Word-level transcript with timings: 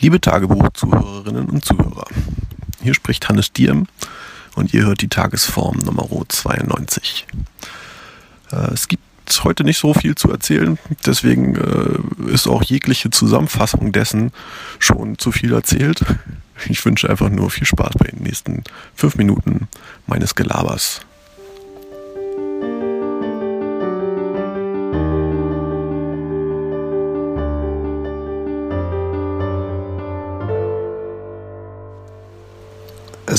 Liebe 0.00 0.20
Tagebuch-Zuhörerinnen 0.20 1.46
und 1.46 1.64
Zuhörer, 1.64 2.06
hier 2.80 2.94
spricht 2.94 3.28
Hannes 3.28 3.52
Diem 3.52 3.88
und 4.54 4.72
ihr 4.72 4.86
hört 4.86 5.00
die 5.02 5.08
Tagesform 5.08 5.78
Nummer 5.78 6.06
92. 6.28 7.26
Äh, 8.52 8.56
es 8.72 8.86
gibt 8.86 9.02
heute 9.42 9.64
nicht 9.64 9.78
so 9.78 9.94
viel 9.94 10.14
zu 10.14 10.30
erzählen, 10.30 10.78
deswegen 11.04 11.56
äh, 11.56 12.32
ist 12.32 12.46
auch 12.46 12.62
jegliche 12.62 13.10
Zusammenfassung 13.10 13.90
dessen 13.90 14.30
schon 14.78 15.18
zu 15.18 15.32
viel 15.32 15.52
erzählt. 15.52 16.04
Ich 16.68 16.84
wünsche 16.84 17.10
einfach 17.10 17.28
nur 17.28 17.50
viel 17.50 17.66
Spaß 17.66 17.94
bei 17.98 18.06
den 18.06 18.22
nächsten 18.22 18.62
fünf 18.94 19.16
Minuten 19.16 19.66
meines 20.06 20.36
Gelabers. 20.36 21.00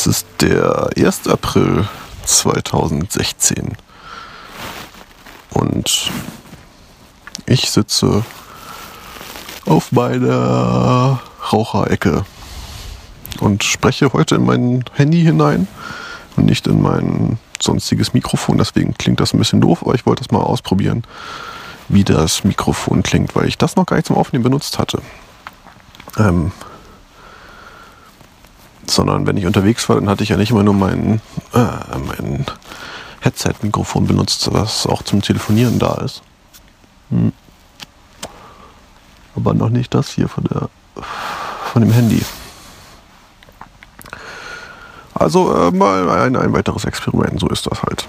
Ist 0.10 0.26
der 0.42 0.90
1. 0.98 1.28
April 1.28 1.88
2016 2.26 3.78
und 5.52 6.12
ich 7.46 7.70
sitze 7.70 8.24
auf 9.68 9.92
meiner 9.92 11.20
Raucherecke 11.54 12.26
und 13.40 13.64
spreche 13.64 14.12
heute 14.12 14.36
in 14.36 14.46
mein 14.46 14.84
Handy 14.94 15.22
hinein 15.22 15.68
und 16.36 16.48
nicht 16.48 16.66
in 16.66 16.82
mein 16.82 17.38
sonstiges 17.62 18.16
Mikrofon. 18.16 18.58
Deswegen 18.58 18.96
klingt 18.96 19.20
das 19.20 19.36
ein 19.36 19.38
bisschen 19.38 19.62
doof, 19.62 19.84
aber 19.84 19.94
ich 19.94 20.08
wollte 20.08 20.24
das 20.24 20.32
mal 20.32 20.42
ausprobieren, 20.42 21.04
wie 21.88 22.04
das 22.04 22.44
Mikrofon 22.44 23.04
klingt, 23.04 23.36
weil 23.36 23.48
ich 23.48 23.60
das 23.60 23.76
noch 23.76 23.86
gar 23.86 23.98
nicht 23.98 24.08
zum 24.08 24.18
Aufnehmen 24.18 24.44
benutzt 24.44 24.80
hatte. 24.80 25.04
Ähm, 26.18 26.52
sondern 29.00 29.26
wenn 29.26 29.38
ich 29.38 29.46
unterwegs 29.46 29.88
war, 29.88 29.96
dann 29.96 30.10
hatte 30.10 30.24
ich 30.24 30.30
ja 30.30 30.36
nicht 30.36 30.52
immer 30.52 30.64
nur 30.64 30.74
mein, 30.74 31.22
äh, 31.54 31.98
mein 32.06 32.46
Headset-Mikrofon 33.22 34.06
benutzt, 34.06 34.50
was 34.52 34.86
auch 34.86 35.04
zum 35.04 35.22
Telefonieren 35.22 35.80
da 35.80 35.94
ist. 36.04 36.22
Hm. 37.10 37.32
Aber 39.38 39.54
noch 39.54 39.70
nicht 39.70 39.94
das 39.94 40.10
hier 40.10 40.28
von, 40.28 40.44
der, 40.44 40.68
von 41.72 41.82
dem 41.82 41.94
Handy. 41.94 42.22
Also 45.14 45.56
äh, 45.56 45.72
mal 45.72 46.10
ein, 46.10 46.36
ein 46.36 46.52
weiteres 46.52 46.84
Experiment, 46.84 47.40
so 47.40 47.48
ist 47.48 47.68
das 47.68 47.82
halt. 47.84 48.06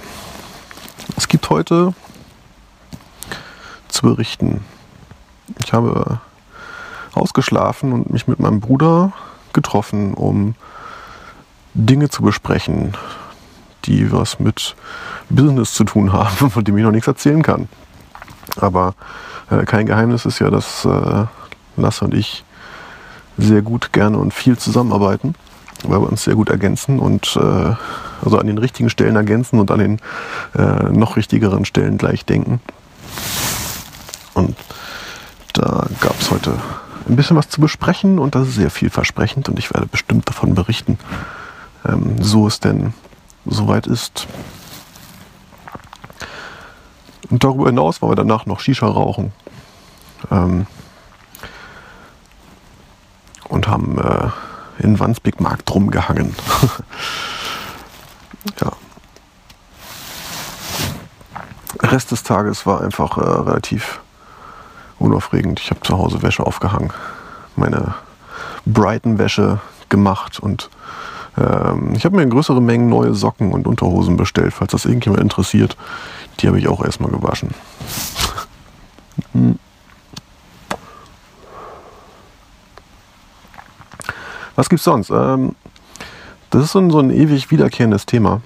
Es 1.16 1.28
gibt 1.28 1.50
heute 1.50 1.94
zu 3.86 4.02
berichten. 4.02 4.64
Ich 5.62 5.72
habe 5.72 6.18
ausgeschlafen 7.12 7.92
und 7.92 8.10
mich 8.10 8.26
mit 8.26 8.40
meinem 8.40 8.58
Bruder 8.58 9.12
getroffen, 9.52 10.14
um 10.14 10.56
Dinge 11.74 12.08
zu 12.08 12.22
besprechen, 12.22 12.94
die 13.84 14.12
was 14.12 14.40
mit 14.40 14.76
Business 15.28 15.74
zu 15.74 15.84
tun 15.84 16.12
haben, 16.12 16.50
von 16.50 16.64
dem 16.64 16.76
ich 16.76 16.84
noch 16.84 16.90
nichts 16.90 17.08
erzählen 17.08 17.42
kann. 17.42 17.68
Aber 18.56 18.94
äh, 19.50 19.64
kein 19.64 19.86
Geheimnis 19.86 20.26
ist 20.26 20.38
ja, 20.38 20.50
dass 20.50 20.84
äh, 20.84 21.24
Lasse 21.76 22.04
und 22.04 22.14
ich 22.14 22.44
sehr 23.38 23.62
gut, 23.62 23.92
gerne 23.92 24.18
und 24.18 24.34
viel 24.34 24.58
zusammenarbeiten, 24.58 25.34
weil 25.84 26.00
wir 26.00 26.10
uns 26.10 26.24
sehr 26.24 26.34
gut 26.34 26.50
ergänzen 26.50 26.98
und 26.98 27.36
äh, 27.36 27.74
also 28.22 28.38
an 28.38 28.46
den 28.46 28.58
richtigen 28.58 28.90
Stellen 28.90 29.16
ergänzen 29.16 29.58
und 29.60 29.70
an 29.70 29.78
den 29.78 29.98
äh, 30.54 30.90
noch 30.90 31.16
richtigeren 31.16 31.64
Stellen 31.64 31.96
gleich 31.96 32.24
denken. 32.24 32.60
Und 34.34 34.56
da 35.54 35.86
gab 36.00 36.20
es 36.20 36.30
heute 36.30 36.54
ein 37.08 37.16
bisschen 37.16 37.36
was 37.36 37.48
zu 37.48 37.60
besprechen 37.60 38.18
und 38.18 38.34
das 38.34 38.48
ist 38.48 38.54
sehr 38.56 38.70
vielversprechend 38.70 39.48
und 39.48 39.58
ich 39.58 39.72
werde 39.72 39.86
bestimmt 39.86 40.28
davon 40.28 40.54
berichten, 40.54 40.98
ähm, 41.86 42.22
so 42.22 42.46
es 42.46 42.60
denn 42.60 42.94
soweit 43.46 43.86
ist. 43.86 44.26
Und 47.30 47.44
darüber 47.44 47.66
hinaus 47.66 48.02
wollen 48.02 48.12
wir 48.12 48.16
danach 48.16 48.46
noch 48.46 48.60
Shisha 48.60 48.86
rauchen. 48.86 49.32
Ähm, 50.30 50.66
und 53.48 53.68
haben 53.68 53.98
äh, 53.98 54.28
in 54.82 54.98
Wandsbek 54.98 55.40
Markt 55.40 55.72
rumgehangen. 55.74 56.34
ja. 58.60 58.72
Rest 61.80 62.10
des 62.10 62.22
Tages 62.22 62.66
war 62.66 62.80
einfach 62.80 63.16
äh, 63.16 63.20
relativ 63.20 64.00
unaufregend. 64.98 65.60
Ich 65.60 65.70
habe 65.70 65.80
zu 65.80 65.98
Hause 65.98 66.22
Wäsche 66.22 66.46
aufgehangen, 66.46 66.92
meine 67.56 67.94
Brighton-Wäsche 68.66 69.60
gemacht 69.88 70.38
und 70.38 70.70
ähm, 71.40 71.94
ich 71.94 72.04
habe 72.04 72.16
mir 72.16 72.26
größere 72.26 72.60
Mengen 72.60 72.88
neue 72.88 73.14
Socken 73.14 73.52
und 73.52 73.66
Unterhosen 73.66 74.16
bestellt, 74.16 74.52
falls 74.52 74.72
das 74.72 74.84
irgendjemand 74.84 75.22
interessiert. 75.22 75.76
Die 76.38 76.48
habe 76.48 76.58
ich 76.58 76.68
auch 76.68 76.84
erstmal 76.84 77.10
gewaschen. 77.10 77.50
Hm. 79.32 79.58
Was 84.56 84.68
gibt's 84.68 84.84
sonst? 84.84 85.10
Ähm, 85.10 85.54
das 86.50 86.64
ist 86.64 86.72
so 86.72 86.80
ein, 86.80 86.90
so 86.90 86.98
ein 86.98 87.10
ewig 87.10 87.50
wiederkehrendes 87.50 88.06
Thema. 88.06 88.42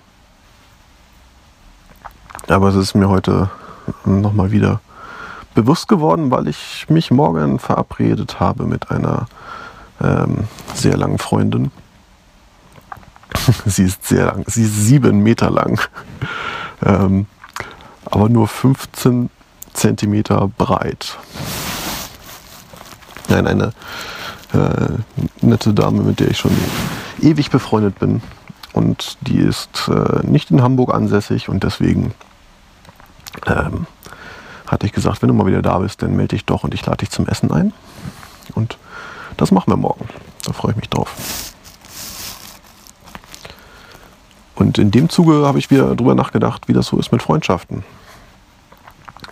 Aber 2.49 2.69
es 2.69 2.77
ist 2.77 2.95
mir 2.95 3.09
heute 3.09 3.51
nochmal 4.05 4.53
wieder 4.53 4.81
bewusst 5.55 5.89
geworden, 5.89 6.31
weil 6.31 6.49
ich 6.49 6.87
mich 6.89 7.11
morgen 7.11 7.59
verabredet 7.59 8.41
habe 8.41 8.65
mit 8.65 8.91
einer 8.91 9.27
ähm, 10.03 10.45
sehr 10.75 10.97
langen 10.97 11.19
Freundin. 11.19 11.71
sie 13.67 13.85
ist 13.85 14.07
sehr 14.07 14.27
lang, 14.27 14.45
sie 14.47 14.65
ist 14.65 14.87
sieben 14.87 15.21
Meter 15.21 15.51
lang, 15.51 15.81
ähm, 16.85 17.27
aber 18.05 18.29
nur 18.29 18.49
15 18.49 19.31
Zentimeter 19.73 20.51
breit. 20.57 21.19
Nein, 23.29 23.47
eine 23.47 23.73
äh, 24.53 24.99
nette 25.41 25.75
Dame, 25.75 26.03
mit 26.03 26.21
der 26.21 26.31
ich 26.31 26.39
schon 26.39 26.57
ewig 27.21 27.51
befreundet 27.51 27.99
bin. 27.99 28.23
Und 28.73 29.19
die 29.21 29.39
ist 29.39 29.89
äh, 29.89 30.27
nicht 30.27 30.51
in 30.51 30.63
Hamburg 30.63 30.93
ansässig 30.93 31.49
und 31.49 31.63
deswegen 31.63 32.13
ähm, 33.47 33.87
hatte 34.67 34.87
ich 34.87 34.93
gesagt, 34.93 35.23
wenn 35.23 35.29
du 35.29 35.35
mal 35.35 35.47
wieder 35.47 35.63
da 35.63 35.79
bist, 35.79 36.03
dann 36.03 36.17
melde 36.17 36.37
dich 36.37 36.45
doch 36.45 36.65
und 36.65 36.75
ich 36.75 36.85
lade 36.85 36.99
dich 36.99 37.11
zum 37.11 37.27
Essen 37.29 37.53
ein. 37.53 37.73
Und 38.55 38.79
das 39.37 39.51
machen 39.51 39.71
wir 39.71 39.77
morgen. 39.77 40.09
Da 40.45 40.53
freue 40.53 40.73
ich 40.73 40.77
mich 40.77 40.89
drauf. 40.89 41.54
Und 44.65 44.79
in 44.79 44.91
dem 44.91 45.11
Zuge 45.11 45.47
habe 45.47 45.59
ich 45.59 45.71
wieder 45.71 45.95
darüber 45.95 46.15
nachgedacht, 46.15 46.69
wie 46.69 46.73
das 46.73 46.87
so 46.87 46.99
ist 46.99 47.13
mit 47.13 47.23
Freundschaften. 47.23 47.85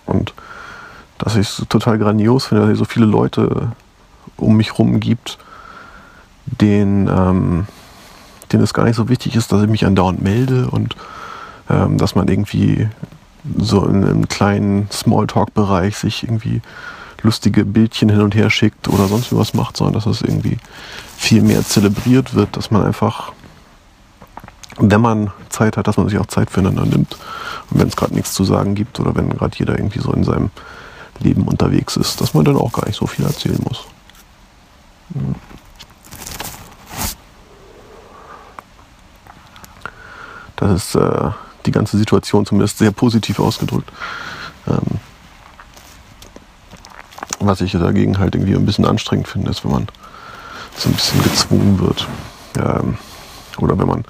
Und 0.05 0.33
dass 1.17 1.35
ich 1.35 1.47
es 1.47 1.65
total 1.69 1.97
grandios 1.97 2.45
finde, 2.45 2.63
dass 2.63 2.73
es 2.73 2.77
so 2.77 2.85
viele 2.85 3.07
Leute 3.07 3.71
um 4.37 4.57
mich 4.57 4.73
herum 4.73 4.99
gibt, 4.99 5.39
denen, 6.45 7.07
ähm, 7.07 7.65
denen 8.51 8.63
es 8.63 8.75
gar 8.75 8.83
nicht 8.83 8.95
so 8.95 9.09
wichtig 9.09 9.35
ist, 9.35 9.51
dass 9.51 9.63
ich 9.63 9.69
mich 9.69 9.85
andauernd 9.87 10.21
melde 10.21 10.69
und 10.69 10.95
ähm, 11.67 11.97
dass 11.97 12.13
man 12.13 12.27
irgendwie 12.27 12.87
so 13.57 13.85
in 13.85 14.03
einem 14.05 14.27
kleinen 14.27 14.87
Smalltalk-Bereich 14.91 15.97
sich 15.97 16.23
irgendwie 16.23 16.61
lustige 17.23 17.65
Bildchen 17.65 18.09
hin 18.09 18.21
und 18.21 18.35
her 18.35 18.51
schickt 18.51 18.87
oder 18.87 19.07
sonst 19.07 19.35
was 19.35 19.55
macht, 19.55 19.77
sondern 19.77 19.95
dass 19.95 20.03
das 20.03 20.21
irgendwie 20.21 20.57
viel 21.17 21.41
mehr 21.41 21.63
zelebriert 21.63 22.35
wird, 22.35 22.55
dass 22.55 22.69
man 22.69 22.83
einfach, 22.83 23.32
wenn 24.91 25.01
man 25.01 25.31
Zeit 25.49 25.77
hat, 25.77 25.87
dass 25.87 25.97
man 25.97 26.09
sich 26.09 26.19
auch 26.19 26.25
Zeit 26.25 26.49
füreinander 26.49 26.85
nimmt. 26.85 27.17
Und 27.69 27.79
wenn 27.79 27.87
es 27.87 27.95
gerade 27.95 28.13
nichts 28.13 28.33
zu 28.33 28.43
sagen 28.43 28.75
gibt 28.75 28.99
oder 28.99 29.15
wenn 29.15 29.29
gerade 29.29 29.57
jeder 29.57 29.77
irgendwie 29.77 29.99
so 29.99 30.11
in 30.11 30.23
seinem 30.23 30.51
Leben 31.19 31.43
unterwegs 31.43 31.95
ist, 31.95 32.19
dass 32.19 32.33
man 32.33 32.43
dann 32.43 32.57
auch 32.57 32.71
gar 32.71 32.85
nicht 32.85 32.97
so 32.97 33.07
viel 33.07 33.25
erzählen 33.25 33.59
muss. 33.63 33.85
Das 40.57 40.71
ist 40.71 40.95
äh, 40.95 41.29
die 41.65 41.71
ganze 41.71 41.97
Situation 41.97 42.45
zumindest 42.45 42.77
sehr 42.77 42.91
positiv 42.91 43.39
ausgedrückt. 43.39 43.89
Ähm, 44.67 44.99
was 47.39 47.61
ich 47.61 47.71
dagegen 47.73 48.19
halt 48.19 48.35
irgendwie 48.35 48.55
ein 48.55 48.65
bisschen 48.65 48.85
anstrengend 48.85 49.27
finde, 49.27 49.51
ist, 49.51 49.63
wenn 49.63 49.71
man 49.71 49.87
so 50.75 50.89
ein 50.89 50.93
bisschen 50.93 51.23
gezwungen 51.23 51.79
wird. 51.79 52.07
Ähm, 52.57 52.97
oder 53.57 53.77
wenn 53.77 53.87
man, 53.87 54.05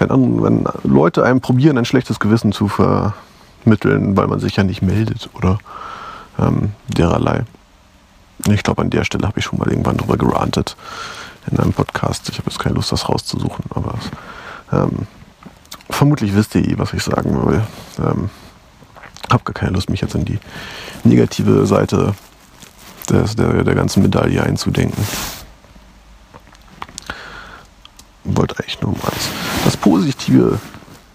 wenn, 0.00 0.42
wenn 0.42 0.64
Leute 0.82 1.24
einem 1.24 1.40
probieren, 1.40 1.78
ein 1.78 1.84
schlechtes 1.84 2.18
Gewissen 2.18 2.52
zu 2.52 2.68
vermitteln, 2.68 4.16
weil 4.16 4.26
man 4.26 4.40
sich 4.40 4.56
ja 4.56 4.64
nicht 4.64 4.82
meldet 4.82 5.30
oder 5.34 5.58
ähm, 6.38 6.72
dererlei. 6.88 7.44
Ich 8.48 8.62
glaube, 8.62 8.82
an 8.82 8.90
der 8.90 9.04
Stelle 9.04 9.26
habe 9.26 9.38
ich 9.38 9.44
schon 9.44 9.58
mal 9.58 9.68
irgendwann 9.68 9.98
drüber 9.98 10.16
gerantet 10.16 10.76
in 11.50 11.58
einem 11.58 11.72
Podcast. 11.72 12.28
Ich 12.30 12.38
habe 12.38 12.50
jetzt 12.50 12.58
keine 12.58 12.74
Lust, 12.76 12.90
das 12.92 13.08
rauszusuchen, 13.08 13.64
aber 13.70 13.94
ähm, 14.72 15.06
vermutlich 15.90 16.34
wisst 16.34 16.54
ihr 16.54 16.66
eh, 16.66 16.78
was 16.78 16.92
ich 16.92 17.02
sagen 17.02 17.46
will. 17.46 17.62
Ähm, 17.98 18.30
habe 19.30 19.44
gar 19.44 19.54
keine 19.54 19.72
Lust, 19.72 19.90
mich 19.90 20.00
jetzt 20.00 20.14
in 20.14 20.24
die 20.24 20.38
negative 21.04 21.66
Seite 21.66 22.14
des, 23.08 23.36
der, 23.36 23.62
der 23.64 23.74
ganzen 23.74 24.02
Medaille 24.02 24.42
einzudenken. 24.42 25.04
Wollte 28.40 28.58
eigentlich 28.58 28.80
nur 28.80 28.92
mal 28.92 29.12
das 29.66 29.76
Positive 29.76 30.58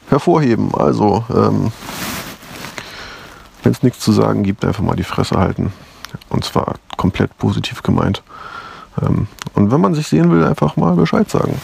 hervorheben. 0.09 0.73
Also, 0.75 1.25
ähm, 1.29 1.71
wenn 3.63 3.71
es 3.71 3.81
nichts 3.81 3.99
zu 3.99 4.11
sagen 4.11 4.43
gibt, 4.43 4.63
einfach 4.63 4.83
mal 4.83 4.95
die 4.95 5.03
Fresse 5.03 5.37
halten. 5.37 5.73
Und 6.29 6.45
zwar 6.45 6.75
komplett 6.97 7.35
positiv 7.39 7.81
gemeint. 7.81 8.21
Ähm, 9.01 9.27
und 9.55 9.71
wenn 9.71 9.81
man 9.81 9.95
sich 9.95 10.07
sehen 10.07 10.29
will, 10.31 10.45
einfach 10.45 10.75
mal 10.77 10.93
Bescheid 10.95 11.29
sagen 11.29 11.59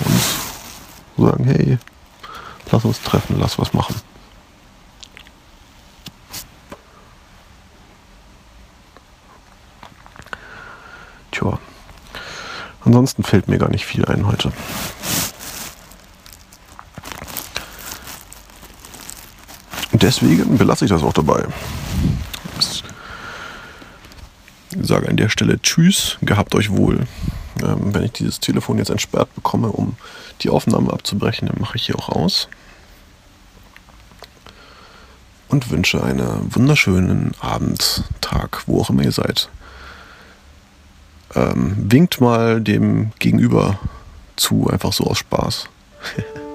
und 1.18 1.26
sagen, 1.26 1.44
hey, 1.46 1.78
lass 2.72 2.84
uns 2.84 3.02
treffen, 3.04 3.38
lass 3.40 3.60
was 3.60 3.74
machen. 3.74 3.96
Tja. 11.32 11.60
Ansonsten 12.84 13.22
fällt 13.22 13.48
mir 13.48 13.60
gar 13.60 13.70
nicht 13.70 13.86
viel 13.86 14.06
ein 14.06 14.26
heute. 14.26 14.52
Deswegen 20.02 20.58
belasse 20.58 20.86
ich 20.86 20.92
das 20.92 21.04
auch 21.04 21.14
dabei. 21.14 21.46
Ich 22.60 22.84
sage 24.82 25.10
an 25.10 25.18
der 25.18 25.30
Stelle 25.30 25.62
Tschüss, 25.62 26.18
gehabt 26.22 26.56
euch 26.56 26.72
wohl. 26.72 27.06
Ähm, 27.62 27.94
wenn 27.94 28.04
ich 28.04 28.14
dieses 28.14 28.40
Telefon 28.40 28.78
jetzt 28.78 28.90
entsperrt 28.90 29.34
bekomme, 29.36 29.68
um 29.68 29.96
die 30.42 30.50
Aufnahme 30.50 30.92
abzubrechen, 30.92 31.48
dann 31.48 31.60
mache 31.60 31.76
ich 31.76 31.86
hier 31.86 32.00
auch 32.00 32.10
aus. 32.10 32.48
Und 35.50 35.70
wünsche 35.70 36.04
einen 36.04 36.56
wunderschönen 36.56 37.34
Abend, 37.40 38.06
Tag, 38.22 38.64
wo 38.66 38.82
auch 38.82 38.90
immer 38.90 39.04
ihr 39.04 39.12
seid. 39.12 39.50
Ähm, 41.36 41.76
winkt 41.78 42.22
mal 42.22 42.62
dem 42.62 43.12
Gegenüber 43.20 43.80
zu, 44.38 44.70
einfach 44.70 44.94
so 44.94 45.04
aus 45.06 45.20
Spaß. 45.20 45.68